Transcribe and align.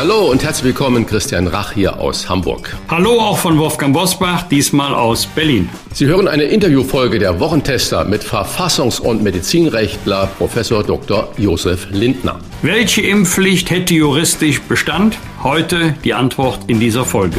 Hallo 0.00 0.30
und 0.30 0.42
herzlich 0.42 0.64
willkommen, 0.64 1.04
Christian 1.04 1.46
Rach 1.46 1.72
hier 1.72 2.00
aus 2.00 2.26
Hamburg. 2.26 2.74
Hallo 2.88 3.20
auch 3.20 3.36
von 3.36 3.58
Wolfgang 3.58 3.92
Bosbach, 3.92 4.48
diesmal 4.48 4.94
aus 4.94 5.26
Berlin. 5.26 5.68
Sie 5.92 6.06
hören 6.06 6.26
eine 6.26 6.44
Interviewfolge 6.44 7.18
der 7.18 7.38
Wochentester 7.38 8.06
mit 8.06 8.22
Verfassungs- 8.22 8.98
und 8.98 9.22
Medizinrechtler 9.22 10.30
Professor 10.38 10.82
Dr. 10.82 11.30
Josef 11.36 11.88
Lindner. 11.90 12.38
Welche 12.62 13.02
Impfpflicht 13.02 13.68
hätte 13.68 13.92
juristisch 13.92 14.62
Bestand? 14.62 15.18
Heute 15.42 15.94
die 16.02 16.14
Antwort 16.14 16.60
in 16.66 16.80
dieser 16.80 17.04
Folge. 17.04 17.36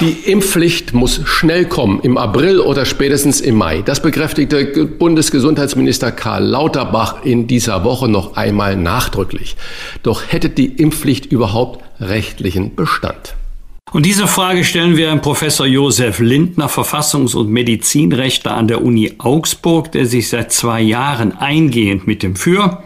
Die 0.00 0.12
Impfpflicht 0.12 0.94
muss 0.94 1.20
schnell 1.26 1.66
kommen, 1.66 2.00
im 2.00 2.16
April 2.16 2.60
oder 2.60 2.86
spätestens 2.86 3.42
im 3.42 3.56
Mai. 3.56 3.82
Das 3.82 4.00
bekräftigte 4.00 4.86
Bundesgesundheitsminister 4.86 6.10
Karl 6.10 6.42
Lauterbach 6.42 7.22
in 7.22 7.46
dieser 7.46 7.84
Woche 7.84 8.08
noch 8.08 8.34
einmal 8.34 8.76
nachdrücklich. 8.76 9.56
Doch 10.02 10.22
hätte 10.26 10.48
die 10.48 10.68
Impfpflicht 10.68 11.26
überhaupt 11.26 11.84
rechtlichen 12.00 12.74
Bestand? 12.74 13.34
Und 13.92 14.06
diese 14.06 14.26
Frage 14.26 14.64
stellen 14.64 14.96
wir 14.96 15.08
Herrn 15.08 15.20
Professor 15.20 15.66
Josef 15.66 16.18
Lindner, 16.18 16.70
Verfassungs- 16.70 17.36
und 17.36 17.50
Medizinrechtler 17.50 18.56
an 18.56 18.68
der 18.68 18.82
Uni 18.82 19.12
Augsburg, 19.18 19.92
der 19.92 20.06
sich 20.06 20.30
seit 20.30 20.50
zwei 20.50 20.80
Jahren 20.80 21.36
eingehend 21.36 22.06
mit 22.06 22.22
dem 22.22 22.36
Für 22.36 22.82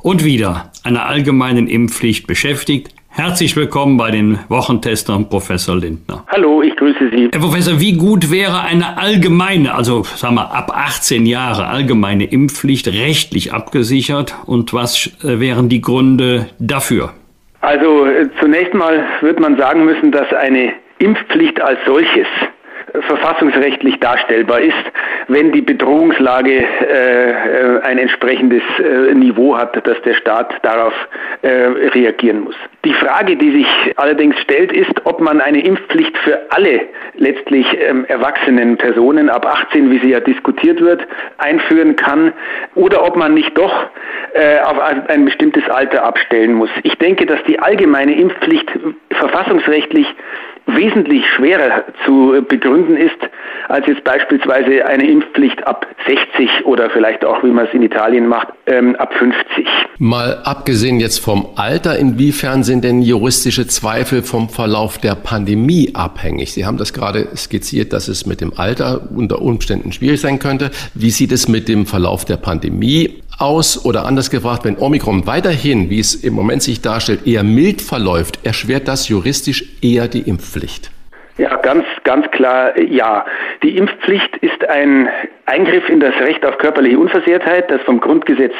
und 0.00 0.24
Wider 0.24 0.72
einer 0.82 1.06
allgemeinen 1.06 1.68
Impfpflicht 1.68 2.26
beschäftigt. 2.26 2.95
Herzlich 3.16 3.56
willkommen 3.56 3.96
bei 3.96 4.10
den 4.10 4.40
Wochentestern, 4.50 5.30
Professor 5.30 5.74
Lindner. 5.74 6.26
Hallo, 6.28 6.60
ich 6.60 6.76
grüße 6.76 7.08
Sie. 7.10 7.30
Herr 7.32 7.40
Professor, 7.40 7.80
wie 7.80 7.94
gut 7.94 8.30
wäre 8.30 8.60
eine 8.60 8.98
allgemeine, 8.98 9.74
also 9.74 10.02
sagen 10.02 10.34
wir 10.34 10.54
ab 10.54 10.70
18 10.76 11.24
Jahre 11.24 11.66
allgemeine 11.66 12.26
Impfpflicht 12.26 12.88
rechtlich 12.88 13.54
abgesichert 13.54 14.34
und 14.44 14.74
was 14.74 15.16
äh, 15.24 15.40
wären 15.40 15.70
die 15.70 15.80
Gründe 15.80 16.50
dafür? 16.58 17.14
Also 17.62 18.04
äh, 18.04 18.28
zunächst 18.38 18.74
mal 18.74 19.02
wird 19.22 19.40
man 19.40 19.56
sagen 19.56 19.86
müssen, 19.86 20.12
dass 20.12 20.30
eine 20.34 20.74
Impfpflicht 20.98 21.58
als 21.58 21.78
solches 21.86 22.26
verfassungsrechtlich 23.02 23.98
darstellbar 24.00 24.60
ist, 24.60 24.74
wenn 25.28 25.52
die 25.52 25.62
Bedrohungslage 25.62 26.62
äh, 26.62 27.80
ein 27.82 27.98
entsprechendes 27.98 28.62
äh, 28.78 29.14
Niveau 29.14 29.56
hat, 29.56 29.86
dass 29.86 30.00
der 30.02 30.14
Staat 30.14 30.54
darauf 30.62 30.94
äh, 31.42 31.48
reagieren 31.48 32.40
muss. 32.40 32.54
Die 32.84 32.94
Frage, 32.94 33.36
die 33.36 33.50
sich 33.50 33.66
allerdings 33.96 34.38
stellt, 34.40 34.72
ist, 34.72 34.94
ob 35.04 35.20
man 35.20 35.40
eine 35.40 35.64
Impfpflicht 35.64 36.16
für 36.18 36.38
alle 36.50 36.82
letztlich 37.14 37.66
ähm, 37.80 38.04
erwachsenen 38.06 38.76
Personen 38.76 39.28
ab 39.28 39.46
18, 39.46 39.90
wie 39.90 39.98
sie 39.98 40.10
ja 40.10 40.20
diskutiert 40.20 40.80
wird, 40.80 41.06
einführen 41.38 41.96
kann 41.96 42.32
oder 42.74 43.04
ob 43.04 43.16
man 43.16 43.34
nicht 43.34 43.56
doch 43.58 43.72
äh, 44.34 44.60
auf 44.60 44.78
ein 44.78 45.24
bestimmtes 45.24 45.68
Alter 45.68 46.04
abstellen 46.04 46.54
muss. 46.54 46.70
Ich 46.82 46.96
denke, 46.98 47.26
dass 47.26 47.42
die 47.44 47.58
allgemeine 47.58 48.14
Impfpflicht 48.14 48.70
verfassungsrechtlich 49.10 50.06
wesentlich 50.66 51.24
schwerer 51.34 51.84
zu 52.04 52.34
begründen 52.48 52.96
ist, 52.96 53.16
als 53.68 53.86
jetzt 53.86 54.04
beispielsweise 54.04 54.84
eine 54.86 55.08
Impfpflicht 55.08 55.66
ab 55.66 55.86
60 56.06 56.66
oder 56.66 56.90
vielleicht 56.90 57.24
auch, 57.24 57.42
wie 57.42 57.50
man 57.50 57.66
es 57.66 57.74
in 57.74 57.82
Italien 57.82 58.26
macht, 58.26 58.48
ähm, 58.66 58.96
ab 58.96 59.14
50. 59.14 59.66
Mal 59.98 60.42
abgesehen 60.44 61.00
jetzt 61.00 61.18
vom 61.18 61.48
Alter, 61.56 61.98
inwiefern 61.98 62.64
sind 62.64 62.84
denn 62.84 63.02
juristische 63.02 63.66
Zweifel 63.66 64.22
vom 64.22 64.48
Verlauf 64.48 64.98
der 64.98 65.14
Pandemie 65.14 65.90
abhängig? 65.94 66.52
Sie 66.52 66.66
haben 66.66 66.76
das 66.78 66.92
gerade 66.92 67.28
skizziert, 67.36 67.92
dass 67.92 68.08
es 68.08 68.26
mit 68.26 68.40
dem 68.40 68.52
Alter 68.56 69.08
unter 69.14 69.40
Umständen 69.42 69.92
schwierig 69.92 70.20
sein 70.20 70.38
könnte. 70.38 70.70
Wie 70.94 71.10
sieht 71.10 71.32
es 71.32 71.48
mit 71.48 71.68
dem 71.68 71.86
Verlauf 71.86 72.24
der 72.24 72.36
Pandemie 72.36 73.22
aus? 73.38 73.84
Oder 73.84 74.06
anders 74.06 74.30
gefragt, 74.30 74.64
wenn 74.64 74.78
Omikron 74.78 75.26
weiterhin, 75.26 75.90
wie 75.90 76.00
es 76.00 76.14
im 76.14 76.34
Moment 76.34 76.62
sich 76.62 76.82
darstellt, 76.82 77.26
eher 77.26 77.42
mild 77.42 77.82
verläuft, 77.82 78.40
erschwert 78.44 78.88
das 78.88 79.08
juristisch 79.08 79.64
eher 79.82 80.08
die 80.08 80.22
Impfpflicht? 80.22 80.90
Ja, 81.38 81.56
ganz, 81.56 81.84
ganz 82.04 82.30
klar 82.30 82.78
ja. 82.80 83.26
Die 83.62 83.76
Impfpflicht 83.76 84.36
ist 84.38 84.66
ein 84.68 85.08
Eingriff 85.44 85.88
in 85.88 86.00
das 86.00 86.14
Recht 86.20 86.44
auf 86.46 86.56
körperliche 86.58 86.98
Unversehrtheit, 86.98 87.70
das 87.70 87.80
vom 87.82 88.00
Grundgesetz 88.00 88.54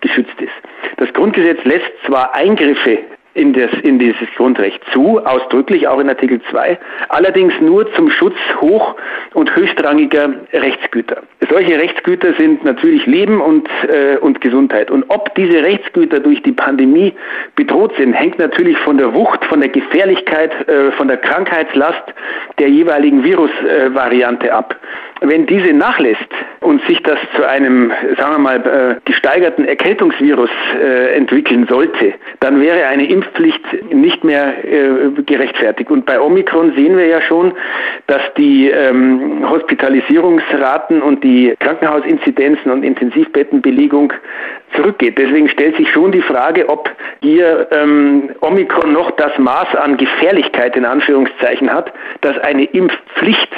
geschützt 0.00 0.40
ist. 0.40 0.52
Das 0.98 1.12
Grundgesetz 1.12 1.64
lässt 1.64 1.90
zwar 2.06 2.34
Eingriffe 2.34 2.98
in, 3.34 3.52
das, 3.52 3.70
in 3.82 3.98
dieses 3.98 4.28
Grundrecht 4.36 4.82
zu, 4.92 5.18
ausdrücklich 5.24 5.88
auch 5.88 5.98
in 5.98 6.08
Artikel 6.08 6.40
2, 6.50 6.78
allerdings 7.08 7.54
nur 7.60 7.90
zum 7.94 8.10
Schutz 8.10 8.36
hoch- 8.60 8.96
und 9.34 9.54
höchstrangiger 9.54 10.34
Rechtsgüter. 10.52 11.22
Solche 11.48 11.78
Rechtsgüter 11.78 12.34
sind 12.34 12.64
natürlich 12.64 13.06
Leben 13.06 13.40
und, 13.40 13.68
äh, 13.88 14.16
und 14.18 14.40
Gesundheit. 14.40 14.90
Und 14.90 15.04
ob 15.08 15.34
diese 15.34 15.62
Rechtsgüter 15.62 16.20
durch 16.20 16.42
die 16.42 16.52
Pandemie 16.52 17.14
bedroht 17.56 17.94
sind, 17.96 18.12
hängt 18.12 18.38
natürlich 18.38 18.76
von 18.78 18.98
der 18.98 19.14
Wucht, 19.14 19.44
von 19.46 19.60
der 19.60 19.70
Gefährlichkeit, 19.70 20.68
äh, 20.68 20.92
von 20.92 21.08
der 21.08 21.16
Krankheitslast 21.16 22.02
der 22.58 22.68
jeweiligen 22.68 23.24
Virusvariante 23.24 24.48
äh, 24.48 24.50
ab. 24.50 24.76
Wenn 25.24 25.46
diese 25.46 25.72
nachlässt 25.72 26.28
und 26.60 26.84
sich 26.86 27.00
das 27.04 27.18
zu 27.36 27.46
einem, 27.46 27.92
sagen 28.18 28.32
wir 28.32 28.38
mal, 28.38 28.56
äh, 28.56 29.00
gesteigerten 29.04 29.64
Erkältungsvirus 29.64 30.50
äh, 30.80 31.14
entwickeln 31.14 31.66
sollte, 31.68 32.14
dann 32.40 32.60
wäre 32.60 32.86
eine 32.86 33.04
Impfpflicht 33.22 33.92
nicht 33.92 34.24
mehr 34.24 34.64
äh, 34.64 35.10
gerechtfertigt. 35.22 35.90
Und 35.90 36.06
bei 36.06 36.20
Omikron 36.20 36.74
sehen 36.74 36.96
wir 36.96 37.06
ja 37.06 37.20
schon, 37.22 37.52
dass 38.06 38.22
die 38.36 38.68
ähm, 38.68 39.48
Hospitalisierungsraten 39.48 41.02
und 41.02 41.22
die 41.22 41.54
Krankenhausinzidenzen 41.60 42.70
und 42.70 42.82
Intensivbettenbelegung 42.82 44.12
zurückgeht. 44.74 45.18
Deswegen 45.18 45.48
stellt 45.48 45.76
sich 45.76 45.90
schon 45.90 46.12
die 46.12 46.22
Frage, 46.22 46.68
ob 46.68 46.90
hier 47.20 47.68
ähm, 47.70 48.30
Omikron 48.40 48.92
noch 48.92 49.10
das 49.12 49.36
Maß 49.38 49.74
an 49.76 49.96
Gefährlichkeit 49.96 50.76
in 50.76 50.84
Anführungszeichen 50.84 51.72
hat, 51.72 51.92
dass 52.22 52.38
eine 52.38 52.64
Impfpflicht 52.64 53.52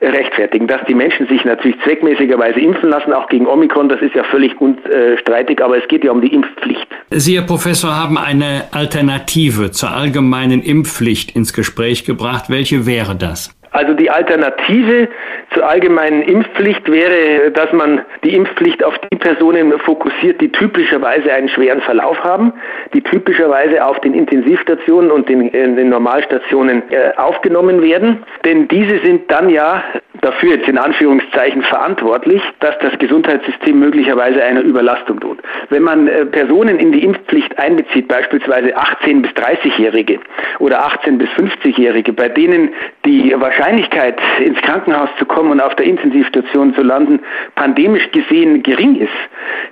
rechtfertigen. 0.00 0.66
Dass 0.66 0.80
die 0.88 0.94
Menschen 0.94 1.26
sich 1.28 1.44
natürlich 1.44 1.78
zweckmäßigerweise 1.82 2.60
impfen 2.60 2.88
lassen, 2.88 3.12
auch 3.12 3.28
gegen 3.28 3.46
Omikron, 3.46 3.88
das 3.88 4.00
ist 4.00 4.14
ja 4.14 4.24
völlig 4.24 4.60
unstreitig, 4.60 5.62
aber 5.62 5.78
es 5.78 5.86
geht 5.88 6.04
ja 6.04 6.12
um 6.12 6.20
die 6.20 6.32
Impfpflicht. 6.32 6.86
Sie, 7.10 7.36
Herr 7.36 7.46
Professor, 7.46 7.94
haben 7.94 8.18
eine 8.18 8.64
Alternative 8.72 9.70
zur 9.70 9.90
allgemeinen 9.90 10.62
Impfpflicht 10.62 11.34
ins 11.36 11.52
Gespräch 11.52 12.04
gebracht. 12.04 12.44
Welche 12.48 12.86
wäre 12.86 13.16
das? 13.16 13.54
Also 13.72 13.94
die 13.94 14.10
Alternative 14.10 15.08
zur 15.54 15.68
allgemeinen 15.68 16.22
Impfpflicht 16.22 16.90
wäre, 16.90 17.50
dass 17.52 17.72
man 17.72 18.04
die 18.24 18.34
Impfpflicht 18.34 18.82
auf 18.82 18.98
die 18.98 19.16
Personen 19.16 19.78
fokussiert, 19.80 20.40
die 20.40 20.50
typischerweise 20.50 21.32
einen 21.32 21.48
schweren 21.48 21.80
Verlauf 21.80 22.18
haben, 22.24 22.52
die 22.94 23.00
typischerweise 23.00 23.84
auf 23.84 24.00
den 24.00 24.14
Intensivstationen 24.14 25.10
und 25.10 25.28
den, 25.28 25.52
den 25.52 25.88
Normalstationen 25.88 26.82
äh, 26.90 27.12
aufgenommen 27.16 27.82
werden. 27.82 28.24
Denn 28.44 28.66
diese 28.68 28.98
sind 29.04 29.30
dann 29.30 29.48
ja 29.50 29.84
dafür 30.20 30.56
jetzt 30.56 30.68
in 30.68 30.78
Anführungszeichen 30.78 31.62
verantwortlich, 31.62 32.42
dass 32.60 32.78
das 32.80 32.98
Gesundheitssystem 32.98 33.78
möglicherweise 33.78 34.42
einer 34.42 34.60
Überlastung 34.60 35.20
droht. 35.20 35.38
Wenn 35.70 35.82
man 35.82 36.08
äh, 36.08 36.26
Personen 36.26 36.78
in 36.78 36.92
die 36.92 37.02
Impfpflicht 37.02 37.58
einbezieht, 37.58 38.08
beispielsweise 38.08 38.76
18 38.76 39.22
bis 39.22 39.30
30-Jährige 39.32 40.18
oder 40.58 40.84
18 40.84 41.18
bis 41.18 41.28
50-Jährige, 41.30 42.12
bei 42.12 42.28
denen 42.28 42.70
die 43.04 43.34
Wahrscheinlichkeit 43.38 44.20
ins 44.44 44.60
Krankenhaus 44.62 45.08
zu 45.18 45.24
kommen 45.24 45.50
und 45.50 45.60
auf 45.60 45.74
der 45.76 45.86
Intensivstation 45.86 46.74
zu 46.74 46.82
landen 46.82 47.20
pandemisch 47.54 48.10
gesehen 48.12 48.62
gering 48.62 48.96
ist, 48.96 49.08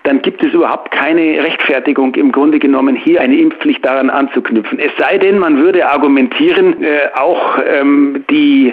dann 0.04 0.22
gibt 0.22 0.42
es 0.42 0.52
überhaupt 0.52 0.90
keine 0.90 1.42
Rechtfertigung 1.42 2.14
im 2.14 2.32
Grunde 2.32 2.58
genommen 2.58 2.96
hier 2.96 3.20
eine 3.20 3.36
Impfpflicht 3.36 3.84
daran 3.84 4.10
anzuknüpfen. 4.10 4.78
Es 4.78 4.92
sei 4.98 5.18
denn, 5.18 5.38
man 5.38 5.58
würde 5.58 5.86
argumentieren, 5.86 6.82
äh, 6.82 7.08
auch 7.14 7.58
ähm, 7.66 8.24
die 8.30 8.72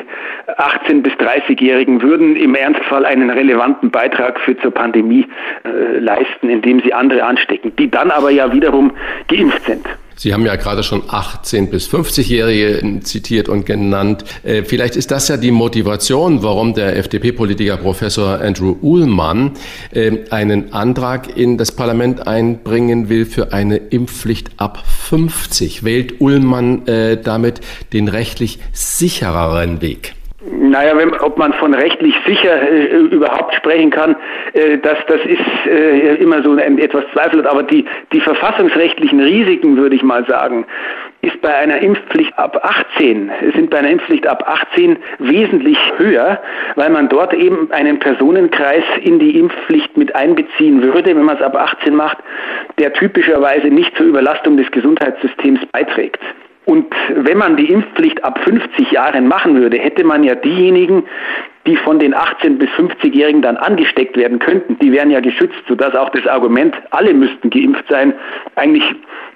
18 0.57 1.01
bis 1.01 1.17
30-Jährigen 1.65 2.01
würden 2.01 2.35
im 2.35 2.55
Ernstfall 2.55 3.05
einen 3.05 3.29
relevanten 3.29 3.91
Beitrag 3.91 4.39
für 4.39 4.57
zur 4.59 4.71
Pandemie 4.71 5.25
äh, 5.63 5.99
leisten, 5.99 6.49
indem 6.49 6.81
sie 6.81 6.93
andere 6.93 7.23
anstecken, 7.23 7.73
die 7.77 7.89
dann 7.89 8.11
aber 8.11 8.31
ja 8.31 8.51
wiederum 8.53 8.91
geimpft 9.27 9.65
sind. 9.65 9.85
Sie 10.17 10.33
haben 10.33 10.45
ja 10.45 10.55
gerade 10.55 10.81
schon 10.81 11.03
18 11.09 11.69
bis 11.69 11.89
50-Jährige 11.89 13.01
zitiert 13.01 13.49
und 13.49 13.65
genannt. 13.65 14.23
Äh, 14.43 14.63
vielleicht 14.63 14.95
ist 14.95 15.11
das 15.11 15.27
ja 15.27 15.35
die 15.35 15.51
Motivation, 15.51 16.41
warum 16.41 16.73
der 16.73 16.95
FDP-Politiker 16.95 17.75
Professor 17.75 18.39
Andrew 18.39 18.77
Uhlmann 18.81 19.51
äh, 19.91 20.11
einen 20.29 20.71
Antrag 20.71 21.35
in 21.35 21.57
das 21.57 21.73
Parlament 21.73 22.27
einbringen 22.27 23.09
will 23.09 23.25
für 23.25 23.51
eine 23.51 23.75
Impfpflicht 23.75 24.51
ab 24.55 24.85
50. 24.87 25.83
Wählt 25.83 26.21
Uhlmann 26.21 26.87
äh, 26.87 27.17
damit 27.21 27.59
den 27.91 28.07
rechtlich 28.07 28.59
sichereren 28.71 29.81
Weg? 29.81 30.15
Naja, 30.47 30.95
wenn, 30.95 31.11
ob 31.21 31.39
man 31.39 31.53
von 31.53 31.73
rechtlich 31.73 32.13
sicher 32.27 32.61
äh, 32.61 32.97
überhaupt 32.97 33.55
sprechen 33.55 33.89
kann, 33.89 34.15
äh, 34.53 34.77
das, 34.77 34.97
das 35.07 35.19
ist 35.25 35.39
äh, 35.65 36.15
immer 36.15 36.43
so 36.43 36.51
ein, 36.51 36.77
etwas 36.77 37.03
zweifelhaft. 37.13 37.49
Aber 37.49 37.63
die, 37.63 37.85
die 38.13 38.19
verfassungsrechtlichen 38.19 39.19
Risiken, 39.19 39.75
würde 39.77 39.95
ich 39.95 40.03
mal 40.03 40.23
sagen, 40.27 40.65
ist 41.21 41.41
bei 41.41 41.55
einer 41.55 41.79
Impfpflicht 41.79 42.37
ab 42.37 42.59
18, 42.63 43.31
sind 43.55 43.71
bei 43.71 43.79
einer 43.79 43.89
Impfpflicht 43.89 44.27
ab 44.27 44.43
18 44.47 44.97
wesentlich 45.17 45.79
höher, 45.97 46.39
weil 46.75 46.91
man 46.91 47.09
dort 47.09 47.33
eben 47.33 47.71
einen 47.71 47.97
Personenkreis 47.97 48.83
in 49.01 49.17
die 49.17 49.39
Impfpflicht 49.39 49.97
mit 49.97 50.15
einbeziehen 50.15 50.83
würde, 50.83 51.15
wenn 51.15 51.23
man 51.23 51.37
es 51.37 51.41
ab 51.41 51.55
18 51.55 51.95
macht, 51.95 52.17
der 52.77 52.93
typischerweise 52.93 53.67
nicht 53.67 53.97
zur 53.97 54.05
Überlastung 54.05 54.57
des 54.57 54.69
Gesundheitssystems 54.69 55.61
beiträgt. 55.71 56.21
Und 56.65 56.93
wenn 57.15 57.37
man 57.37 57.57
die 57.57 57.71
Impfpflicht 57.71 58.23
ab 58.23 58.39
50 58.43 58.91
Jahren 58.91 59.27
machen 59.27 59.55
würde, 59.55 59.77
hätte 59.77 60.03
man 60.03 60.23
ja 60.23 60.35
diejenigen, 60.35 61.03
die 61.67 61.75
von 61.77 61.99
den 61.99 62.13
18 62.13 62.57
bis 62.57 62.69
50-Jährigen 62.71 63.41
dann 63.41 63.57
angesteckt 63.57 64.17
werden 64.17 64.39
könnten, 64.39 64.77
die 64.79 64.91
wären 64.91 65.09
ja 65.09 65.19
geschützt, 65.19 65.57
sodass 65.67 65.95
auch 65.95 66.09
das 66.09 66.27
Argument, 66.27 66.75
alle 66.91 67.13
müssten 67.13 67.49
geimpft 67.49 67.85
sein, 67.89 68.13
eigentlich 68.55 68.83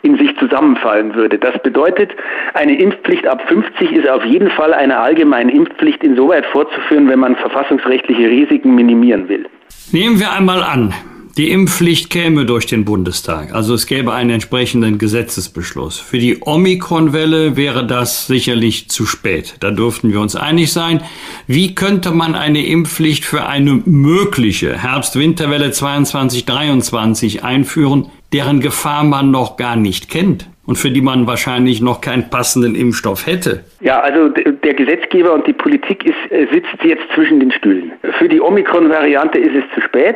in 0.03 0.17
sich 0.17 0.37
zusammenfallen 0.37 1.15
würde. 1.15 1.37
Das 1.37 1.61
bedeutet, 1.63 2.11
eine 2.53 2.79
Impfpflicht 2.79 3.27
ab 3.27 3.41
50 3.47 3.91
ist 3.91 4.07
auf 4.07 4.23
jeden 4.25 4.49
Fall 4.51 4.73
eine 4.73 4.97
allgemeine 4.97 5.51
Impfpflicht 5.51 6.03
insoweit 6.03 6.45
vorzuführen, 6.47 7.09
wenn 7.09 7.19
man 7.19 7.35
verfassungsrechtliche 7.35 8.29
Risiken 8.29 8.75
minimieren 8.75 9.27
will. 9.27 9.45
Nehmen 9.91 10.19
wir 10.19 10.31
einmal 10.31 10.63
an, 10.63 10.93
die 11.39 11.51
Impfpflicht 11.51 12.09
käme 12.09 12.45
durch 12.45 12.65
den 12.65 12.83
Bundestag, 12.83 13.53
also 13.55 13.73
es 13.73 13.87
gäbe 13.87 14.11
einen 14.11 14.29
entsprechenden 14.29 14.97
Gesetzesbeschluss. 14.97 15.97
Für 15.97 16.17
die 16.17 16.39
Omikron-Welle 16.41 17.55
wäre 17.55 17.87
das 17.87 18.27
sicherlich 18.27 18.89
zu 18.89 19.05
spät. 19.05 19.55
Da 19.61 19.71
dürften 19.71 20.11
wir 20.11 20.19
uns 20.19 20.35
einig 20.35 20.73
sein. 20.73 21.01
Wie 21.47 21.75
könnte 21.75 22.11
man 22.11 22.35
eine 22.35 22.65
Impfpflicht 22.65 23.23
für 23.23 23.45
eine 23.45 23.81
mögliche 23.85 24.77
Herbst-Winterwelle 24.77 25.69
22-23 25.69 27.41
einführen, 27.41 28.07
deren 28.33 28.59
Gefahr 28.59 29.05
man 29.05 29.31
noch 29.31 29.55
gar 29.55 29.77
nicht 29.77 30.09
kennt? 30.09 30.49
und 30.65 30.75
für 30.75 30.91
die 30.91 31.01
man 31.01 31.25
wahrscheinlich 31.25 31.81
noch 31.81 31.99
keinen 31.99 32.29
passenden 32.29 32.75
Impfstoff 32.75 33.25
hätte. 33.25 33.63
Ja, 33.81 34.01
also 34.01 34.29
der 34.29 34.73
Gesetzgeber 34.75 35.33
und 35.33 35.47
die 35.47 35.53
Politik 35.53 36.05
ist, 36.05 36.31
äh, 36.31 36.45
sitzt 36.53 36.83
jetzt 36.83 37.01
zwischen 37.15 37.39
den 37.39 37.51
Stühlen. 37.51 37.91
Für 38.19 38.29
die 38.29 38.39
Omikron-Variante 38.39 39.39
ist 39.39 39.55
es 39.55 39.63
zu 39.73 39.81
spät. 39.81 40.15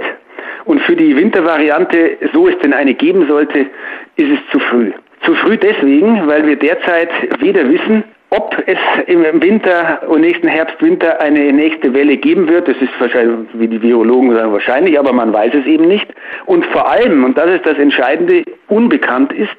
Und 0.66 0.82
für 0.82 0.96
die 0.96 1.16
Wintervariante, 1.16 2.18
so 2.34 2.48
es 2.48 2.58
denn 2.60 2.74
eine 2.74 2.94
geben 2.94 3.28
sollte, 3.28 3.68
ist 4.16 4.32
es 4.32 4.40
zu 4.52 4.60
früh. 4.60 4.92
Zu 5.26 5.36
früh 5.36 5.58
deswegen, 5.58 6.28
weil 6.28 6.46
wir 6.46 6.56
derzeit 6.56 7.10
weder 7.40 7.70
wissen, 7.70 8.04
ob 8.30 8.58
es 8.66 8.80
im 9.06 9.24
Winter 9.44 10.02
und 10.08 10.22
nächsten 10.22 10.48
Herbst, 10.48 10.82
Winter 10.82 11.22
eine 11.22 11.54
nächste 11.54 11.94
Welle 11.94 12.18
geben 12.18 12.48
wird, 12.48 12.68
das 12.68 12.78
ist 12.78 12.90
wahrscheinlich, 12.98 13.48
wie 13.54 13.68
die 13.68 13.80
Virologen 13.80 14.34
sagen, 14.34 14.52
wahrscheinlich, 14.52 14.98
aber 14.98 15.14
man 15.14 15.32
weiß 15.32 15.54
es 15.54 15.66
eben 15.68 15.88
nicht. 15.88 16.08
Und 16.48 16.66
vor 16.68 16.90
allem, 16.90 17.24
und 17.24 17.38
das 17.38 17.52
ist 17.52 17.66
das 17.66 17.78
Entscheidende, 17.78 18.44
unbekannt 18.70 19.32
ist, 19.34 19.56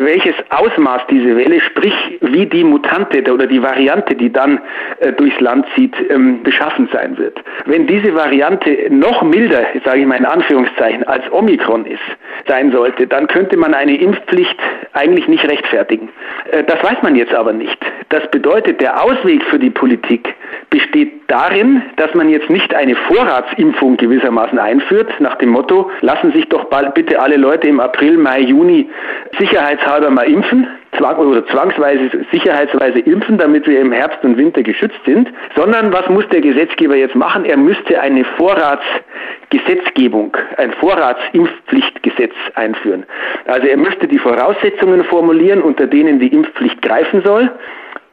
welches 0.00 0.34
Ausmaß 0.48 1.02
diese 1.10 1.36
Welle, 1.36 1.60
sprich 1.60 1.94
wie 2.20 2.46
die 2.46 2.64
Mutante 2.64 3.22
oder 3.32 3.46
die 3.46 3.62
Variante, 3.62 4.14
die 4.14 4.32
dann 4.32 4.60
äh, 5.00 5.12
durchs 5.12 5.38
Land 5.40 5.66
zieht, 5.74 5.94
ähm, 6.08 6.42
beschaffen 6.42 6.88
sein 6.92 7.18
wird. 7.18 7.38
Wenn 7.66 7.86
diese 7.86 8.14
Variante 8.14 8.88
noch 8.90 9.22
milder, 9.22 9.66
sage 9.84 10.00
ich 10.00 10.06
mal 10.06 10.16
in 10.16 10.24
Anführungszeichen, 10.24 11.04
als 11.04 11.30
Omikron 11.30 11.84
ist, 11.84 12.00
sein 12.48 12.72
sollte, 12.72 13.06
dann 13.06 13.26
könnte 13.26 13.56
man 13.56 13.74
eine 13.74 13.96
Impfpflicht 14.00 14.58
eigentlich 14.94 15.28
nicht 15.28 15.46
rechtfertigen. 15.46 16.08
Äh, 16.50 16.64
das 16.64 16.82
weiß 16.82 17.02
man 17.02 17.14
jetzt 17.14 17.34
aber 17.34 17.52
nicht. 17.52 17.78
Das 18.08 18.28
bedeutet, 18.30 18.80
der 18.80 19.02
Ausweg 19.02 19.44
für 19.44 19.58
die 19.58 19.70
Politik 19.70 20.34
besteht 20.70 21.19
darin, 21.30 21.82
dass 21.96 22.12
man 22.14 22.28
jetzt 22.28 22.50
nicht 22.50 22.74
eine 22.74 22.96
Vorratsimpfung 22.96 23.96
gewissermaßen 23.96 24.58
einführt, 24.58 25.12
nach 25.20 25.36
dem 25.36 25.50
Motto, 25.50 25.90
lassen 26.00 26.32
sich 26.32 26.48
doch 26.48 26.64
bald 26.64 26.94
bitte 26.94 27.20
alle 27.20 27.36
Leute 27.36 27.68
im 27.68 27.78
April, 27.80 28.18
Mai, 28.18 28.40
Juni 28.40 28.90
sicherheitshalber 29.38 30.10
mal 30.10 30.28
impfen, 30.28 30.66
zwang 30.98 31.16
oder 31.16 31.46
zwangsweise 31.46 32.10
sicherheitsweise 32.32 32.98
impfen, 33.00 33.38
damit 33.38 33.66
wir 33.66 33.80
im 33.80 33.92
Herbst 33.92 34.22
und 34.24 34.36
Winter 34.36 34.62
geschützt 34.62 35.00
sind, 35.06 35.30
sondern 35.56 35.92
was 35.92 36.08
muss 36.08 36.28
der 36.28 36.40
Gesetzgeber 36.40 36.96
jetzt 36.96 37.14
machen? 37.14 37.44
Er 37.44 37.56
müsste 37.56 38.00
eine 38.00 38.24
Vorratsgesetzgebung, 38.24 40.36
ein 40.56 40.72
Vorratsimpfpflichtgesetz 40.72 42.34
einführen. 42.54 43.04
Also 43.46 43.68
er 43.68 43.76
müsste 43.76 44.08
die 44.08 44.18
Voraussetzungen 44.18 45.04
formulieren, 45.04 45.62
unter 45.62 45.86
denen 45.86 46.18
die 46.18 46.28
Impfpflicht 46.28 46.82
greifen 46.82 47.22
soll 47.24 47.50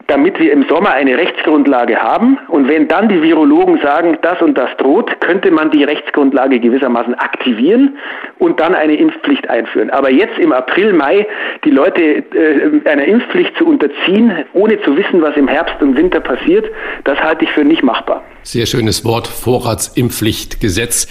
damit 0.07 0.39
wir 0.39 0.51
im 0.54 0.65
Sommer 0.68 0.92
eine 0.92 1.18
Rechtsgrundlage 1.18 1.98
haben. 1.98 2.38
Und 2.48 2.67
wenn 2.67 2.88
dann 2.88 3.10
die 3.10 3.22
Virologen 3.22 3.79
sagen, 3.82 4.17
das 4.22 4.41
und 4.41 4.58
das 4.58 4.70
droht, 4.77 5.20
könnte 5.22 5.51
man 5.51 5.70
die 5.72 5.84
Rechtsgrundlage 5.84 6.60
gewissermaßen 6.60 7.13
aktivieren 7.15 7.98
und 8.39 8.60
dann 8.60 8.74
eine 8.74 8.96
Impfpflicht 8.96 9.50
einführen. 9.50 9.89
Aber 9.89 10.10
jetzt 10.10 10.38
im 10.39 10.53
April, 10.53 10.93
Mai 10.93 11.27
die 11.65 11.72
Leute 11.72 12.01
äh, 12.01 12.89
einer 12.89 13.05
Impfpflicht 13.05 13.58
zu 13.58 13.65
unterziehen, 13.65 14.46
ohne 14.53 14.82
zu 14.82 14.96
wissen, 14.96 15.22
was 15.22 15.36
im 15.36 15.48
Herbst 15.48 15.82
und 15.82 15.98
Winter 15.98 16.22
passiert, 16.22 16.65
das 17.03 17.20
halte 17.20 17.43
ich 17.43 17.51
für 17.51 17.65
nicht 17.65 17.84
machbar. 17.84 18.24
Sehr 18.43 18.65
schönes 18.65 19.03
Wort, 19.03 19.27
Vorratsimpfpflichtgesetz. 19.27 21.08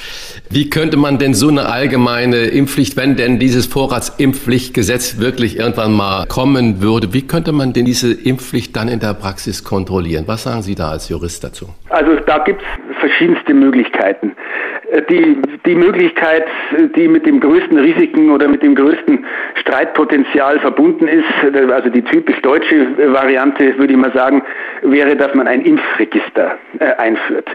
Wie 0.49 0.71
könnte 0.71 0.97
man 0.97 1.19
denn 1.19 1.35
so 1.35 1.49
eine 1.49 1.67
allgemeine 1.67 2.47
Impfpflicht, 2.47 2.97
wenn 2.97 3.17
denn 3.17 3.39
dieses 3.39 3.67
Vorratsimpfpflichtgesetz 3.67 5.19
wirklich 5.19 5.59
irgendwann 5.59 5.93
mal 5.93 6.25
kommen 6.29 6.81
würde, 6.81 7.13
wie 7.13 7.27
könnte 7.27 7.53
man 7.53 7.75
denn 7.75 7.85
diese 7.85 8.11
Impfpflicht 8.11 8.75
dann 8.75 8.86
in 8.89 9.01
der 9.01 9.15
Praxis 9.15 9.63
kontrollieren? 9.63 10.25
Was 10.27 10.45
sagen 10.45 10.63
Sie 10.63 10.75
da 10.75 10.91
als 10.91 11.09
Jurist 11.09 11.43
dazu? 11.45 11.69
Also 11.89 12.17
da 12.27 12.39
gibt 12.39 12.63
es 12.63 12.97
verschiedenste 12.99 13.55
Möglichkeiten. 13.55 14.33
Äh, 14.91 15.03
die, 15.09 15.37
die 15.65 15.75
Möglichkeit, 15.75 16.45
die 16.97 17.09
mit 17.09 17.27
dem 17.27 17.41
größten 17.41 17.79
Risiken 17.79 18.31
oder 18.31 18.49
mit 18.49 18.63
dem 18.63 18.75
größten 18.75 19.25
Streitpotenzial 19.61 20.59
verbunden 20.61 21.09
ist, 21.09 21.55
äh, 21.55 21.73
also 21.73 21.89
die 21.89 22.03
typisch 22.03 22.41
deutsche 22.43 22.87
Variante, 23.13 23.77
würde 23.79 23.93
ich 23.93 23.99
mal 23.99 24.13
sagen, 24.13 24.43
wäre, 24.83 25.17
dass 25.17 25.35
man 25.35 25.49
ein 25.49 25.63
Impfregister 25.63 26.57
äh, 26.79 26.85
einführt. 26.99 27.49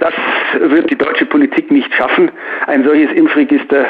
das 0.00 0.12
wird 0.58 0.90
die 0.90 0.96
deutsche 0.96 1.26
Politik 1.26 1.70
nicht 1.70 1.92
schaffen, 1.94 2.30
ein 2.66 2.84
solches 2.84 3.12
Impfregister 3.12 3.84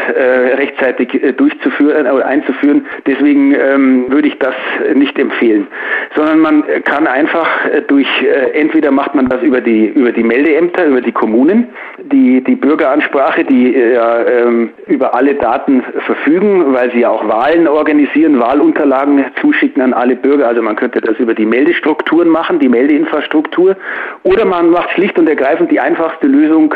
rechtzeitig 0.56 1.08
durchzuführen 1.36 2.06
oder 2.06 2.26
einzuführen. 2.26 2.86
Deswegen 3.06 3.54
ähm, 3.54 4.04
würde 4.08 4.28
ich 4.28 4.38
das 4.38 4.54
nicht 4.94 5.18
empfehlen, 5.18 5.66
sondern 6.14 6.40
man 6.40 6.64
kann 6.84 7.06
einfach 7.06 7.48
durch 7.88 8.08
entweder 8.52 8.90
macht 8.90 9.14
man 9.14 9.28
das 9.28 9.42
über 9.42 9.60
die 9.60 9.86
über 9.88 10.12
die 10.12 10.22
Meldeämter, 10.22 10.86
über 10.86 11.00
die 11.00 11.12
Kommunen, 11.12 11.68
die 11.98 12.42
die 12.42 12.56
Bürgeransprache, 12.76 13.44
die 13.44 13.74
äh, 13.74 13.94
ja 13.94 14.24
ähm, 14.26 14.70
über 14.86 15.14
alle 15.14 15.34
Daten 15.34 15.82
verfügen, 16.04 16.74
weil 16.74 16.92
sie 16.92 17.00
ja 17.00 17.08
auch 17.08 17.26
Wahlen 17.26 17.66
organisieren, 17.66 18.38
Wahlunterlagen 18.38 19.24
zuschicken 19.40 19.80
an 19.80 19.94
alle 19.94 20.14
Bürger. 20.14 20.46
Also 20.46 20.60
man 20.60 20.76
könnte 20.76 21.00
das 21.00 21.18
über 21.18 21.34
die 21.34 21.46
Meldestrukturen 21.46 22.28
machen, 22.28 22.58
die 22.58 22.68
Meldeinfrastruktur, 22.68 23.76
oder 24.24 24.44
man 24.44 24.70
macht 24.70 24.90
schlicht 24.90 25.18
und 25.18 25.28
ergreifend 25.28 25.70
die 25.70 25.80
einfachste 25.80 26.26
Lösung, 26.26 26.74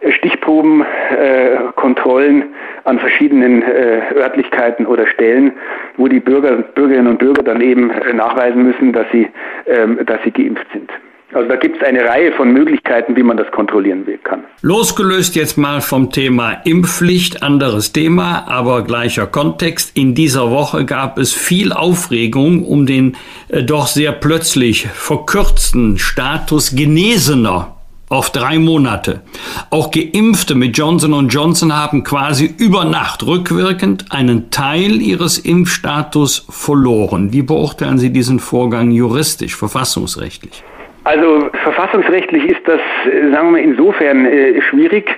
äh, 0.00 0.10
Stichproben, 0.10 0.82
äh, 0.82 1.58
Kontrollen 1.76 2.46
an 2.82 2.98
verschiedenen 2.98 3.62
äh, 3.62 4.00
Örtlichkeiten 4.16 4.86
oder 4.86 5.06
Stellen, 5.06 5.52
wo 5.96 6.08
die 6.08 6.20
Bürger, 6.20 6.56
Bürgerinnen 6.56 7.12
und 7.12 7.18
Bürger 7.18 7.44
dann 7.44 7.60
eben 7.60 7.90
äh, 7.90 8.12
nachweisen 8.12 8.64
müssen, 8.64 8.92
dass 8.92 9.06
sie, 9.12 9.28
ähm, 9.66 10.00
dass 10.04 10.20
sie 10.24 10.32
geimpft 10.32 10.66
sind. 10.72 10.90
Also 11.34 11.46
da 11.46 11.56
gibt 11.56 11.76
es 11.76 11.86
eine 11.86 12.04
Reihe 12.04 12.32
von 12.32 12.52
Möglichkeiten, 12.52 13.14
wie 13.14 13.22
man 13.22 13.36
das 13.36 13.50
kontrollieren 13.50 14.06
kann. 14.24 14.44
Losgelöst 14.62 15.36
jetzt 15.36 15.58
mal 15.58 15.82
vom 15.82 16.10
Thema 16.10 16.52
Impfpflicht, 16.64 17.42
anderes 17.42 17.92
Thema, 17.92 18.48
aber 18.48 18.82
gleicher 18.82 19.26
Kontext. 19.26 19.96
In 19.96 20.14
dieser 20.14 20.50
Woche 20.50 20.86
gab 20.86 21.18
es 21.18 21.34
viel 21.34 21.72
Aufregung 21.72 22.64
um 22.64 22.86
den 22.86 23.16
äh, 23.48 23.62
doch 23.62 23.88
sehr 23.88 24.12
plötzlich 24.12 24.86
verkürzten 24.86 25.98
Status 25.98 26.74
Genesener 26.74 27.76
auf 28.08 28.30
drei 28.30 28.58
Monate. 28.58 29.20
Auch 29.68 29.90
Geimpfte 29.90 30.54
mit 30.54 30.78
Johnson 30.78 31.28
Johnson 31.28 31.76
haben 31.76 32.04
quasi 32.04 32.46
über 32.56 32.86
Nacht 32.86 33.26
rückwirkend 33.26 34.06
einen 34.10 34.50
Teil 34.50 35.02
ihres 35.02 35.38
Impfstatus 35.38 36.46
verloren. 36.48 37.34
Wie 37.34 37.42
beurteilen 37.42 37.98
Sie 37.98 38.10
diesen 38.10 38.40
Vorgang 38.40 38.90
juristisch, 38.90 39.56
verfassungsrechtlich? 39.56 40.64
Also 41.08 41.48
verfassungsrechtlich 41.62 42.44
ist 42.44 42.68
das, 42.68 42.80
äh, 43.06 43.32
sagen 43.32 43.46
wir 43.46 43.52
mal, 43.52 43.60
insofern 43.60 44.26
äh, 44.26 44.60
schwierig, 44.60 45.08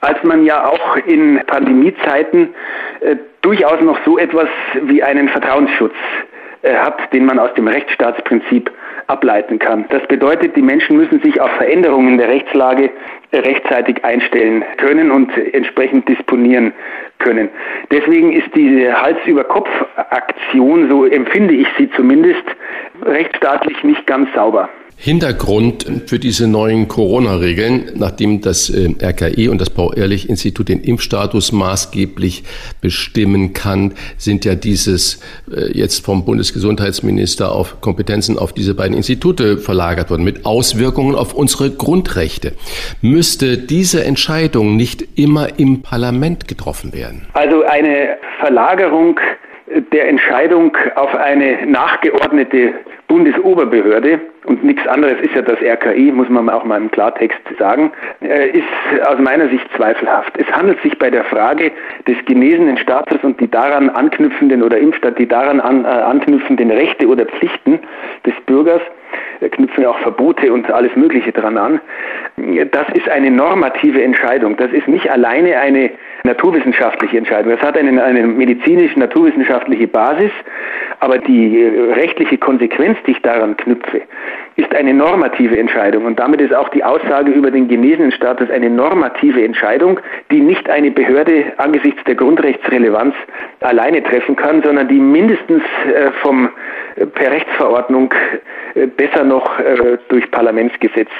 als 0.00 0.16
man 0.24 0.46
ja 0.46 0.66
auch 0.66 0.96
in 0.96 1.38
Pandemiezeiten 1.46 2.54
äh, 3.00 3.16
durchaus 3.42 3.82
noch 3.82 3.98
so 4.06 4.16
etwas 4.16 4.48
wie 4.84 5.02
einen 5.02 5.28
Vertrauensschutz 5.28 5.92
äh, 6.62 6.74
hat, 6.74 7.12
den 7.12 7.26
man 7.26 7.38
aus 7.38 7.52
dem 7.52 7.68
Rechtsstaatsprinzip 7.68 8.70
ableiten 9.08 9.58
kann. 9.58 9.84
Das 9.90 10.00
bedeutet, 10.06 10.56
die 10.56 10.62
Menschen 10.62 10.96
müssen 10.96 11.20
sich 11.20 11.38
auf 11.38 11.50
Veränderungen 11.58 12.16
der 12.16 12.28
Rechtslage 12.28 12.88
äh, 13.32 13.40
rechtzeitig 13.40 14.02
einstellen 14.02 14.64
können 14.78 15.10
und 15.10 15.36
entsprechend 15.52 16.08
disponieren 16.08 16.72
können. 17.18 17.50
Deswegen 17.90 18.32
ist 18.32 18.48
diese 18.56 18.98
Hals-über-Kopf-Aktion, 19.02 20.88
so 20.88 21.04
empfinde 21.04 21.52
ich 21.52 21.68
sie 21.76 21.90
zumindest, 21.90 22.44
rechtsstaatlich 23.04 23.84
nicht 23.84 24.06
ganz 24.06 24.32
sauber. 24.34 24.70
Hintergrund 25.02 25.86
für 26.04 26.18
diese 26.18 26.46
neuen 26.46 26.86
Corona-Regeln, 26.86 27.92
nachdem 27.94 28.42
das 28.42 28.68
äh, 28.68 28.90
RKI 29.02 29.48
und 29.48 29.58
das 29.58 29.70
Paul-Ehrlich-Institut 29.70 30.68
den 30.68 30.82
Impfstatus 30.82 31.52
maßgeblich 31.52 32.44
bestimmen 32.82 33.54
kann, 33.54 33.94
sind 34.18 34.44
ja 34.44 34.54
dieses 34.54 35.22
äh, 35.50 35.72
jetzt 35.72 36.04
vom 36.04 36.26
Bundesgesundheitsminister 36.26 37.50
auf 37.50 37.80
Kompetenzen 37.80 38.38
auf 38.38 38.52
diese 38.52 38.74
beiden 38.74 38.94
Institute 38.94 39.56
verlagert 39.56 40.10
worden, 40.10 40.22
mit 40.22 40.44
Auswirkungen 40.44 41.14
auf 41.14 41.32
unsere 41.32 41.70
Grundrechte. 41.70 42.52
Müsste 43.00 43.56
diese 43.56 44.04
Entscheidung 44.04 44.76
nicht 44.76 45.18
immer 45.18 45.58
im 45.58 45.80
Parlament 45.80 46.46
getroffen 46.46 46.92
werden? 46.92 47.26
Also 47.32 47.62
eine 47.64 48.18
Verlagerung 48.38 49.18
der 49.94 50.08
Entscheidung 50.10 50.76
auf 50.96 51.14
eine 51.14 51.64
nachgeordnete 51.66 52.74
Bundesoberbehörde 53.08 54.20
und 54.44 54.64
nichts 54.64 54.86
anderes 54.86 55.20
ist 55.20 55.34
ja 55.34 55.42
das 55.42 55.60
RKI, 55.60 56.12
muss 56.12 56.28
man 56.28 56.48
auch 56.48 56.64
mal 56.64 56.78
im 56.78 56.90
Klartext 56.90 57.40
sagen, 57.58 57.92
äh, 58.22 58.50
ist 58.50 58.64
aus 59.06 59.18
meiner 59.18 59.48
Sicht 59.48 59.66
zweifelhaft. 59.76 60.32
Es 60.38 60.50
handelt 60.50 60.80
sich 60.82 60.98
bei 60.98 61.10
der 61.10 61.24
Frage 61.24 61.72
des 62.08 62.16
genesenen 62.24 62.78
Status 62.78 63.18
und 63.22 63.38
die 63.40 63.50
daran 63.50 63.90
anknüpfenden 63.90 64.62
oder 64.62 64.78
Impfstadt, 64.78 65.18
die 65.18 65.28
daran 65.28 65.60
an, 65.60 65.84
äh, 65.84 65.88
anknüpfenden 65.88 66.70
Rechte 66.70 67.06
oder 67.06 67.26
Pflichten 67.26 67.80
des 68.24 68.34
Bürgers, 68.46 68.82
knüpfen 69.50 69.82
ja 69.82 69.90
auch 69.90 69.98
Verbote 70.00 70.52
und 70.52 70.70
alles 70.70 70.94
Mögliche 70.96 71.32
dran 71.32 71.56
an. 71.56 71.80
Das 72.70 72.88
ist 72.94 73.08
eine 73.08 73.30
normative 73.30 74.02
Entscheidung. 74.02 74.56
Das 74.56 74.72
ist 74.72 74.88
nicht 74.88 75.10
alleine 75.10 75.58
eine 75.58 75.90
naturwissenschaftliche 76.24 77.18
Entscheidung. 77.18 77.52
Das 77.52 77.62
hat 77.62 77.76
eine, 77.76 78.02
eine 78.02 78.26
medizinisch-naturwissenschaftliche 78.26 79.88
Basis, 79.88 80.30
aber 81.00 81.18
die 81.18 81.64
rechtliche 81.94 82.38
Konsequenz, 82.38 82.98
die 83.06 83.12
ich 83.12 83.22
daran 83.22 83.56
knüpfe, 83.56 84.02
ist 84.56 84.74
eine 84.74 84.92
normative 84.92 85.58
Entscheidung 85.58 86.04
und 86.04 86.18
damit 86.18 86.40
ist 86.40 86.52
auch 86.54 86.68
die 86.68 86.84
Aussage 86.84 87.30
über 87.30 87.50
den 87.50 87.68
genesenen 87.68 88.12
Status 88.12 88.50
eine 88.50 88.68
normative 88.68 89.42
Entscheidung, 89.42 89.98
die 90.30 90.40
nicht 90.40 90.68
eine 90.68 90.90
Behörde 90.90 91.44
angesichts 91.56 92.02
der 92.04 92.14
Grundrechtsrelevanz 92.14 93.14
alleine 93.60 94.02
treffen 94.02 94.36
kann, 94.36 94.62
sondern 94.62 94.88
die 94.88 95.00
mindestens 95.00 95.62
äh, 95.86 96.10
vom 96.20 96.46
äh, 96.46 96.50
per 97.14 97.30
Rechtsverordnung 97.30 98.12
äh, 98.74 98.86
besser 98.86 99.24
noch 99.24 99.58
durch 100.08 100.30
Parlamentsgesetz 100.30 101.10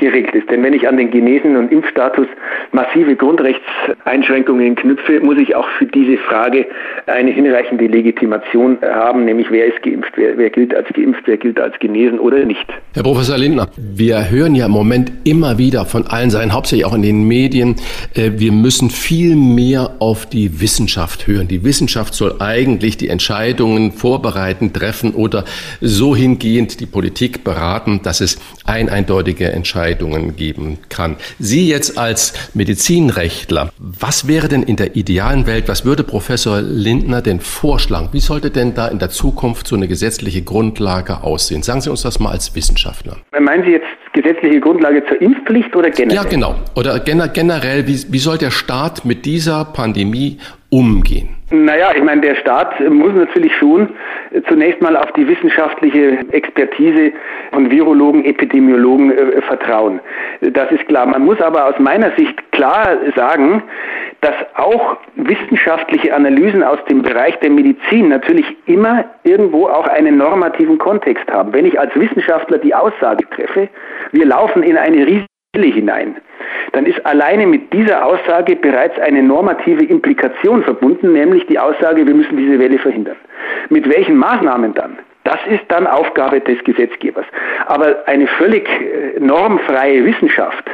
geregelt 0.00 0.34
ist. 0.34 0.50
Denn 0.50 0.62
wenn 0.64 0.72
ich 0.72 0.88
an 0.88 0.96
den 0.96 1.10
Genesen- 1.10 1.56
und 1.56 1.70
Impfstatus 1.70 2.26
massive 2.72 3.14
Grundrechtseinschränkungen 3.14 4.74
knüpfe, 4.74 5.20
muss 5.20 5.38
ich 5.38 5.54
auch 5.54 5.68
für 5.78 5.86
diese 5.86 6.16
Frage 6.18 6.66
eine 7.06 7.30
hinreichende 7.30 7.86
Legitimation 7.86 8.78
haben, 8.82 9.24
nämlich 9.24 9.50
wer 9.50 9.66
ist 9.66 9.82
geimpft, 9.82 10.12
wer, 10.16 10.36
wer 10.36 10.50
gilt 10.50 10.74
als 10.74 10.88
geimpft, 10.88 11.22
wer 11.26 11.36
gilt 11.36 11.60
als 11.60 11.78
genesen 11.78 12.18
oder 12.18 12.44
nicht. 12.44 12.66
Herr 12.94 13.02
Professor 13.02 13.38
Lindner, 13.38 13.68
wir 13.76 14.30
hören 14.30 14.54
ja 14.54 14.66
im 14.66 14.72
Moment 14.72 15.12
immer 15.24 15.58
wieder 15.58 15.84
von 15.84 16.06
allen 16.06 16.30
Seiten, 16.30 16.52
hauptsächlich 16.52 16.86
auch 16.86 16.94
in 16.94 17.02
den 17.02 17.28
Medien, 17.28 17.76
äh, 18.14 18.30
wir 18.36 18.52
müssen 18.52 18.90
viel 18.90 19.36
mehr 19.36 19.96
auf 20.00 20.26
die 20.26 20.60
Wissenschaft 20.60 21.26
hören. 21.26 21.46
Die 21.46 21.64
Wissenschaft 21.64 22.14
soll 22.14 22.36
eigentlich 22.40 22.96
die 22.96 23.08
Entscheidungen 23.08 23.92
vorbereiten, 23.92 24.72
treffen 24.72 25.12
oder 25.14 25.44
so 25.80 26.16
hingehend 26.16 26.80
die 26.80 26.86
Politik 26.86 27.44
beraten, 27.44 28.00
dass 28.02 28.20
es 28.20 28.40
ein 28.64 28.88
eindeutige 28.88 29.52
Entscheidungen 29.52 29.89
Entscheidungen 29.90 30.36
geben 30.36 30.78
kann. 30.88 31.16
Sie 31.38 31.68
jetzt 31.68 31.98
als 31.98 32.50
Medizinrechtler, 32.54 33.70
was 33.78 34.28
wäre 34.28 34.48
denn 34.48 34.62
in 34.62 34.76
der 34.76 34.96
idealen 34.96 35.46
Welt, 35.46 35.68
was 35.68 35.84
würde 35.84 36.04
Professor 36.04 36.60
Lindner 36.60 37.22
denn 37.22 37.40
vorschlagen? 37.40 38.08
Wie 38.12 38.20
sollte 38.20 38.50
denn 38.50 38.74
da 38.74 38.88
in 38.88 38.98
der 38.98 39.10
Zukunft 39.10 39.66
so 39.66 39.76
eine 39.76 39.88
gesetzliche 39.88 40.42
Grundlage 40.42 41.22
aussehen? 41.22 41.62
Sagen 41.62 41.80
Sie 41.80 41.90
uns 41.90 42.02
das 42.02 42.20
mal 42.20 42.30
als 42.30 42.54
Wissenschaftler. 42.54 43.16
Meinen 43.38 43.64
Sie 43.64 43.72
jetzt 43.72 43.86
gesetzliche 44.12 44.60
Grundlage 44.60 45.02
zur 45.06 45.20
Impfpflicht 45.20 45.74
oder 45.74 45.90
generell? 45.90 46.16
Ja, 46.16 46.24
genau. 46.24 46.54
Oder 46.76 47.00
generell, 47.00 47.86
wie, 47.86 47.98
wie 48.08 48.18
soll 48.18 48.38
der 48.38 48.50
Staat 48.50 49.04
mit 49.04 49.24
dieser 49.24 49.64
Pandemie 49.64 50.38
umgehen? 50.68 51.39
Naja, 51.52 51.90
ich 51.96 52.02
meine, 52.04 52.20
der 52.20 52.36
Staat 52.36 52.78
muss 52.88 53.12
natürlich 53.12 53.52
schon 53.56 53.88
zunächst 54.48 54.80
mal 54.80 54.96
auf 54.96 55.10
die 55.12 55.26
wissenschaftliche 55.26 56.18
Expertise 56.30 57.12
von 57.50 57.68
Virologen, 57.68 58.24
Epidemiologen 58.24 59.10
äh, 59.10 59.42
vertrauen. 59.42 59.98
Das 60.40 60.70
ist 60.70 60.86
klar. 60.86 61.06
Man 61.06 61.24
muss 61.24 61.40
aber 61.40 61.66
aus 61.66 61.74
meiner 61.80 62.12
Sicht 62.16 62.52
klar 62.52 62.98
sagen, 63.16 63.64
dass 64.20 64.34
auch 64.54 64.98
wissenschaftliche 65.16 66.14
Analysen 66.14 66.62
aus 66.62 66.78
dem 66.88 67.02
Bereich 67.02 67.36
der 67.40 67.50
Medizin 67.50 68.10
natürlich 68.10 68.46
immer 68.66 69.04
irgendwo 69.24 69.66
auch 69.66 69.88
einen 69.88 70.18
normativen 70.18 70.78
Kontext 70.78 71.28
haben. 71.32 71.52
Wenn 71.52 71.66
ich 71.66 71.80
als 71.80 71.92
Wissenschaftler 71.96 72.58
die 72.58 72.74
Aussage 72.74 73.28
treffe, 73.30 73.68
wir 74.12 74.24
laufen 74.24 74.62
in 74.62 74.76
eine 74.76 75.04
riesige 75.04 75.26
hinein, 75.56 76.16
dann 76.72 76.86
ist 76.86 77.04
alleine 77.04 77.44
mit 77.44 77.72
dieser 77.72 78.04
Aussage 78.06 78.54
bereits 78.54 78.96
eine 79.00 79.20
normative 79.20 79.84
Implikation 79.84 80.62
verbunden, 80.62 81.12
nämlich 81.12 81.44
die 81.46 81.58
Aussage, 81.58 82.06
wir 82.06 82.14
müssen 82.14 82.36
diese 82.36 82.56
Welle 82.60 82.78
verhindern. 82.78 83.16
Mit 83.68 83.88
welchen 83.92 84.16
Maßnahmen 84.16 84.74
dann? 84.74 84.98
Das 85.24 85.38
ist 85.50 85.64
dann 85.68 85.88
Aufgabe 85.88 86.40
des 86.40 86.62
Gesetzgebers. 86.62 87.26
Aber 87.66 87.96
eine 88.06 88.28
völlig 88.28 88.68
äh, 88.68 89.18
normfreie 89.18 90.04
Wissenschaft, 90.04 90.70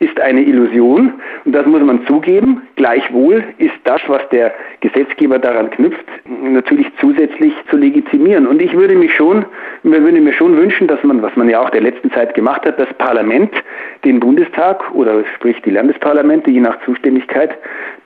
ist 0.00 0.20
eine 0.20 0.42
Illusion 0.42 1.14
und 1.44 1.52
das 1.52 1.66
muss 1.66 1.82
man 1.82 2.06
zugeben. 2.06 2.62
Gleichwohl 2.76 3.44
ist 3.58 3.74
das, 3.84 4.00
was 4.08 4.28
der 4.30 4.52
Gesetzgeber 4.80 5.38
daran 5.38 5.70
knüpft, 5.70 6.04
natürlich 6.24 6.86
zusätzlich 7.00 7.52
zu 7.70 7.76
legitimieren. 7.76 8.46
Und 8.46 8.60
ich 8.60 8.72
würde 8.74 8.94
mich 8.94 9.14
schon, 9.14 9.44
würde 9.82 10.20
mir 10.20 10.32
schon 10.32 10.56
wünschen, 10.56 10.86
dass 10.86 11.02
man, 11.02 11.22
was 11.22 11.34
man 11.36 11.48
ja 11.48 11.60
auch 11.60 11.70
der 11.70 11.80
letzten 11.80 12.10
Zeit 12.12 12.34
gemacht 12.34 12.66
hat, 12.66 12.78
das 12.78 12.92
Parlament, 12.98 13.50
den 14.04 14.20
Bundestag 14.20 14.94
oder 14.94 15.24
sprich 15.36 15.60
die 15.62 15.70
Landesparlamente, 15.70 16.50
je 16.50 16.60
nach 16.60 16.78
Zuständigkeit, 16.84 17.56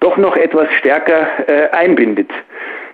doch 0.00 0.16
noch 0.16 0.36
etwas 0.36 0.70
stärker 0.78 1.26
äh, 1.46 1.70
einbindet. 1.70 2.30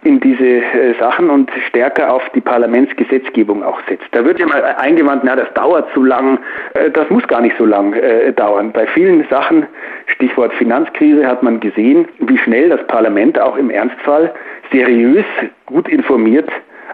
In 0.06 0.20
diese 0.20 0.44
äh, 0.44 0.94
Sachen 1.00 1.28
und 1.30 1.50
stärker 1.68 2.12
auf 2.12 2.22
die 2.34 2.40
Parlamentsgesetzgebung 2.40 3.64
auch 3.64 3.80
setzt. 3.88 4.06
Da 4.12 4.24
wird 4.24 4.38
ja 4.38 4.46
mal 4.46 4.62
eingewandt, 4.62 5.24
na, 5.24 5.34
das 5.34 5.52
dauert 5.54 5.92
zu 5.92 6.04
lang. 6.04 6.38
Äh, 6.74 6.90
das 6.90 7.10
muss 7.10 7.26
gar 7.26 7.40
nicht 7.40 7.56
so 7.58 7.66
lang 7.66 7.92
äh, 7.92 8.32
dauern. 8.32 8.70
Bei 8.72 8.86
vielen 8.86 9.26
Sachen, 9.28 9.66
Stichwort 10.06 10.52
Finanzkrise, 10.54 11.26
hat 11.26 11.42
man 11.42 11.58
gesehen, 11.58 12.06
wie 12.20 12.38
schnell 12.38 12.68
das 12.68 12.86
Parlament 12.86 13.38
auch 13.38 13.56
im 13.56 13.68
Ernstfall 13.68 14.32
seriös, 14.70 15.24
gut 15.66 15.88
informiert 15.88 16.48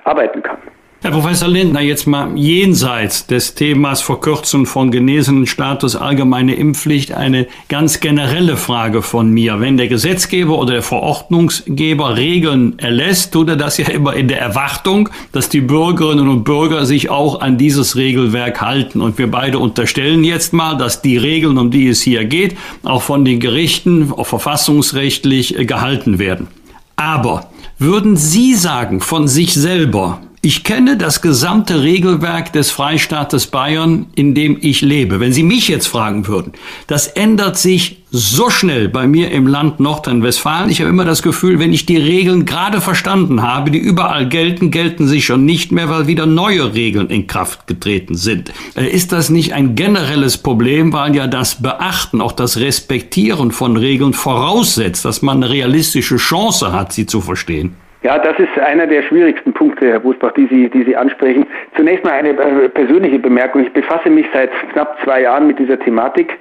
arbeiten 0.04 0.42
kann. 0.42 0.58
Herr 1.04 1.10
Professor 1.10 1.48
Lindner, 1.48 1.80
jetzt 1.80 2.06
mal 2.06 2.38
jenseits 2.38 3.26
des 3.26 3.56
Themas 3.56 4.02
Verkürzung 4.02 4.66
von 4.66 4.92
Genesenenstatus, 4.92 5.96
allgemeine 5.96 6.54
Impfpflicht, 6.54 7.10
eine 7.10 7.48
ganz 7.68 7.98
generelle 7.98 8.56
Frage 8.56 9.02
von 9.02 9.28
mir. 9.28 9.58
Wenn 9.58 9.76
der 9.76 9.88
Gesetzgeber 9.88 10.56
oder 10.56 10.74
der 10.74 10.82
Verordnungsgeber 10.82 12.16
Regeln 12.16 12.78
erlässt, 12.78 13.32
tut 13.32 13.48
er 13.48 13.56
das 13.56 13.78
ja 13.78 13.88
immer 13.88 14.14
in 14.14 14.28
der 14.28 14.40
Erwartung, 14.40 15.08
dass 15.32 15.48
die 15.48 15.60
Bürgerinnen 15.60 16.28
und 16.28 16.44
Bürger 16.44 16.86
sich 16.86 17.10
auch 17.10 17.40
an 17.40 17.58
dieses 17.58 17.96
Regelwerk 17.96 18.60
halten. 18.60 19.00
Und 19.00 19.18
wir 19.18 19.28
beide 19.28 19.58
unterstellen 19.58 20.22
jetzt 20.22 20.52
mal, 20.52 20.76
dass 20.76 21.02
die 21.02 21.16
Regeln, 21.16 21.58
um 21.58 21.72
die 21.72 21.88
es 21.88 22.00
hier 22.00 22.24
geht, 22.26 22.56
auch 22.84 23.02
von 23.02 23.24
den 23.24 23.40
Gerichten 23.40 24.12
auch 24.12 24.28
verfassungsrechtlich 24.28 25.56
gehalten 25.66 26.20
werden. 26.20 26.46
Aber 26.94 27.50
würden 27.76 28.16
Sie 28.16 28.54
sagen 28.54 29.00
von 29.00 29.26
sich 29.26 29.52
selber, 29.54 30.20
ich 30.44 30.64
kenne 30.64 30.96
das 30.96 31.22
gesamte 31.22 31.84
Regelwerk 31.84 32.52
des 32.52 32.72
Freistaates 32.72 33.46
Bayern, 33.46 34.06
in 34.16 34.34
dem 34.34 34.58
ich 34.60 34.80
lebe. 34.80 35.20
Wenn 35.20 35.32
Sie 35.32 35.44
mich 35.44 35.68
jetzt 35.68 35.86
fragen 35.86 36.26
würden, 36.26 36.52
das 36.88 37.06
ändert 37.06 37.56
sich 37.56 37.98
so 38.10 38.50
schnell 38.50 38.88
bei 38.88 39.06
mir 39.06 39.30
im 39.30 39.46
Land 39.46 39.78
Nordrhein-Westfalen. 39.78 40.68
Ich 40.68 40.80
habe 40.80 40.90
immer 40.90 41.04
das 41.04 41.22
Gefühl, 41.22 41.60
wenn 41.60 41.72
ich 41.72 41.86
die 41.86 41.96
Regeln 41.96 42.44
gerade 42.44 42.80
verstanden 42.80 43.42
habe, 43.42 43.70
die 43.70 43.78
überall 43.78 44.28
gelten, 44.28 44.72
gelten 44.72 45.06
sie 45.06 45.22
schon 45.22 45.44
nicht 45.44 45.70
mehr, 45.70 45.88
weil 45.88 46.08
wieder 46.08 46.26
neue 46.26 46.74
Regeln 46.74 47.08
in 47.08 47.28
Kraft 47.28 47.68
getreten 47.68 48.16
sind. 48.16 48.52
Äh, 48.74 48.88
ist 48.88 49.12
das 49.12 49.30
nicht 49.30 49.52
ein 49.52 49.76
generelles 49.76 50.38
Problem, 50.38 50.92
weil 50.92 51.14
ja 51.14 51.28
das 51.28 51.62
Beachten, 51.62 52.20
auch 52.20 52.32
das 52.32 52.56
Respektieren 52.56 53.52
von 53.52 53.76
Regeln 53.76 54.12
voraussetzt, 54.12 55.04
dass 55.04 55.22
man 55.22 55.36
eine 55.36 55.52
realistische 55.52 56.16
Chance 56.16 56.72
hat, 56.72 56.92
sie 56.92 57.06
zu 57.06 57.20
verstehen? 57.20 57.76
Ja, 58.02 58.18
das 58.18 58.36
ist 58.36 58.58
einer 58.58 58.88
der 58.88 59.02
schwierigsten 59.02 59.52
Punkte, 59.52 59.88
Herr 59.88 60.00
Busbach, 60.00 60.32
die 60.32 60.48
Sie, 60.48 60.68
die 60.68 60.82
Sie 60.82 60.96
ansprechen. 60.96 61.46
Zunächst 61.76 62.04
mal 62.04 62.14
eine 62.14 62.30
äh, 62.30 62.68
persönliche 62.68 63.20
Bemerkung. 63.20 63.62
Ich 63.62 63.72
befasse 63.72 64.10
mich 64.10 64.26
seit 64.32 64.50
knapp 64.72 64.98
zwei 65.04 65.22
Jahren 65.22 65.46
mit 65.46 65.60
dieser 65.60 65.78
Thematik. 65.78 66.36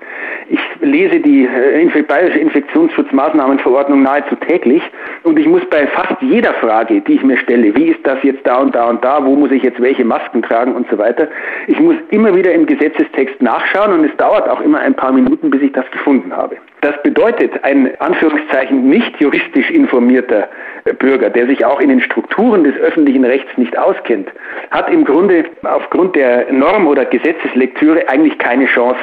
Ich 0.50 0.60
lese 0.82 1.20
die 1.20 1.46
äh, 1.46 2.02
bayerische 2.02 2.40
Infektionsschutzmaßnahmenverordnung 2.40 4.02
nahezu 4.02 4.36
täglich 4.38 4.82
und 5.22 5.38
ich 5.38 5.46
muss 5.46 5.62
bei 5.70 5.86
fast 5.86 6.20
jeder 6.22 6.54
Frage, 6.56 7.00
die 7.02 7.14
ich 7.14 7.24
mir 7.24 7.38
stelle, 7.38 7.76
wie 7.76 7.90
ist 7.90 8.06
das 8.08 8.18
jetzt 8.24 8.46
da 8.48 8.58
und 8.58 8.74
da 8.74 8.90
und 8.90 9.06
da, 9.06 9.24
wo 9.24 9.36
muss 9.36 9.52
ich 9.52 9.62
jetzt 9.62 9.80
welche 9.80 10.04
Masken 10.04 10.42
tragen 10.42 10.74
und 10.74 10.90
so 10.90 10.98
weiter, 10.98 11.28
ich 11.68 11.80
muss 11.80 11.96
immer 12.10 12.36
wieder 12.36 12.52
im 12.54 12.66
Gesetzestext 12.66 13.40
nachschauen 13.40 13.94
und 13.94 14.06
es 14.06 14.18
dauert 14.18 14.50
auch 14.50 14.62
immer 14.62 14.80
ein 14.80 14.96
paar 14.96 15.12
Minuten, 15.12 15.52
bis 15.52 15.62
ich 15.62 15.72
das 15.74 15.90
gefunden 15.92 16.36
habe. 16.36 16.58
Das 16.82 17.00
bedeutet, 17.04 17.52
ein 17.64 17.92
Anführungszeichen 18.00 18.90
nicht 18.90 19.22
juristisch 19.22 19.70
informierter 19.70 20.50
Bürger, 21.00 21.30
der 21.30 21.48
sich 21.48 21.66
auch 21.66 21.80
in 21.80 21.90
den 21.90 22.02
Strukturen 22.02 22.64
des 22.64 22.76
öffentlichen 22.78 23.26
Rechts 23.26 23.50
nicht 23.58 23.78
auskennt, 23.78 24.30
hat 24.72 24.90
im 24.90 25.06
Grunde 25.06 25.46
aufgrund 25.64 26.16
der 26.16 26.52
Norm- 26.52 26.88
oder 26.88 27.06
Gesetzeslektüre 27.06 28.08
eigentlich 28.10 28.38
keine 28.38 28.66
Chance, 28.66 29.00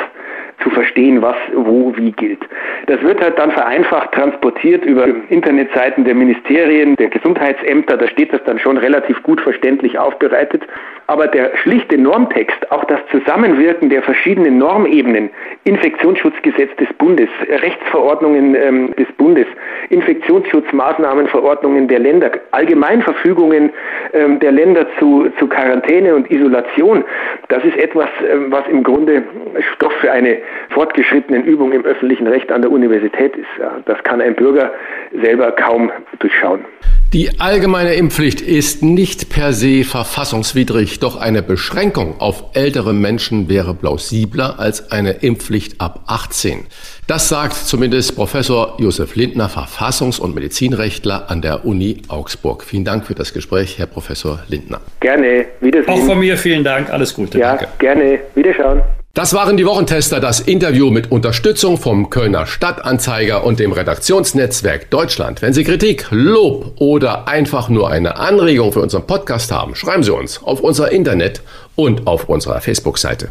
zu 0.62 0.70
verstehen, 0.70 1.22
was 1.22 1.36
wo 1.54 1.92
wie 1.96 2.12
gilt. 2.12 2.40
Das 2.86 3.00
wird 3.02 3.20
halt 3.20 3.38
dann 3.38 3.52
vereinfacht 3.52 4.12
transportiert 4.12 4.84
über 4.84 5.06
Internetseiten 5.28 6.04
der 6.04 6.14
Ministerien, 6.14 6.96
der 6.96 7.08
Gesundheitsämter, 7.08 7.96
da 7.96 8.08
steht 8.08 8.32
das 8.32 8.42
dann 8.44 8.58
schon 8.58 8.76
relativ 8.76 9.22
gut 9.22 9.40
verständlich 9.40 9.98
aufbereitet. 9.98 10.62
Aber 11.06 11.26
der 11.26 11.56
schlichte 11.56 11.96
Normtext, 11.96 12.70
auch 12.70 12.84
das 12.84 13.00
Zusammenwirken 13.10 13.88
der 13.88 14.02
verschiedenen 14.02 14.58
Normebenen, 14.58 15.30
Infektionsschutzgesetz 15.64 16.74
des 16.76 16.88
Bundes, 16.98 17.30
Rechtsverordnungen 17.48 18.54
ähm, 18.54 18.94
des 18.96 19.10
Bundes, 19.16 19.46
Infektionsschutzmaßnahmenverordnungen 19.90 21.88
der 21.88 22.00
Länder, 22.00 22.30
Allgemeinverfügungen 22.50 23.70
ähm, 24.12 24.38
der 24.40 24.52
Länder 24.52 24.86
zu, 24.98 25.28
zu 25.38 25.46
Quarantäne 25.46 26.14
und 26.14 26.30
Isolation, 26.30 27.04
das 27.48 27.64
ist 27.64 27.78
etwas, 27.78 28.08
ähm, 28.30 28.50
was 28.50 28.66
im 28.68 28.82
Grunde 28.82 29.22
Stoff 29.74 29.92
für 30.00 30.12
eine 30.12 30.38
fortgeschrittenen 30.70 31.44
Übung 31.44 31.72
im 31.72 31.84
öffentlichen 31.84 32.26
Recht 32.26 32.52
an 32.52 32.62
der 32.62 32.70
Universität 32.70 33.36
ist. 33.36 33.48
Das 33.86 34.02
kann 34.04 34.20
ein 34.20 34.34
Bürger 34.34 34.72
selber 35.22 35.52
kaum 35.52 35.90
durchschauen. 36.18 36.64
Die 37.12 37.40
allgemeine 37.40 37.94
Impfpflicht 37.94 38.42
ist 38.42 38.82
nicht 38.82 39.30
per 39.30 39.54
se 39.54 39.82
verfassungswidrig, 39.82 41.00
doch 41.00 41.18
eine 41.18 41.42
Beschränkung 41.42 42.20
auf 42.20 42.44
ältere 42.54 42.92
Menschen 42.92 43.48
wäre 43.48 43.72
plausibler 43.74 44.58
als 44.58 44.92
eine 44.92 45.12
Impfpflicht 45.12 45.80
ab 45.80 46.00
18. 46.06 46.66
Das 47.06 47.30
sagt 47.30 47.54
zumindest 47.54 48.14
Professor 48.14 48.76
Josef 48.78 49.16
Lindner, 49.16 49.48
Verfassungs- 49.48 50.20
und 50.20 50.34
Medizinrechtler 50.34 51.30
an 51.30 51.40
der 51.40 51.64
Uni 51.64 52.02
Augsburg. 52.08 52.62
Vielen 52.62 52.84
Dank 52.84 53.06
für 53.06 53.14
das 53.14 53.32
Gespräch, 53.32 53.78
Herr 53.78 53.86
Professor 53.86 54.40
Lindner. 54.48 54.82
Gerne, 55.00 55.46
Wiedersehen. 55.60 55.88
Auch 55.88 56.04
von 56.04 56.18
mir 56.18 56.36
vielen 56.36 56.62
Dank, 56.62 56.90
alles 56.92 57.14
Gute. 57.14 57.38
Ja, 57.38 57.56
Danke. 57.56 57.68
gerne, 57.78 58.20
Wiederschauen. 58.34 58.82
Das 59.14 59.32
waren 59.32 59.56
die 59.56 59.66
Wochentester, 59.66 60.20
das 60.20 60.38
Interview 60.38 60.90
mit 60.90 61.10
Unterstützung 61.10 61.76
vom 61.76 62.08
Kölner 62.08 62.46
Stadtanzeiger 62.46 63.42
und 63.42 63.58
dem 63.58 63.72
Redaktionsnetzwerk 63.72 64.90
Deutschland. 64.90 65.42
Wenn 65.42 65.52
Sie 65.52 65.64
Kritik, 65.64 66.06
Lob 66.10 66.74
oder 66.76 67.26
einfach 67.26 67.68
nur 67.68 67.90
eine 67.90 68.16
Anregung 68.16 68.72
für 68.72 68.80
unseren 68.80 69.06
Podcast 69.06 69.50
haben, 69.50 69.74
schreiben 69.74 70.04
Sie 70.04 70.14
uns 70.14 70.40
auf 70.42 70.60
unser 70.60 70.92
Internet 70.92 71.42
und 71.74 72.06
auf 72.06 72.28
unserer 72.28 72.60
Facebook-Seite. 72.60 73.30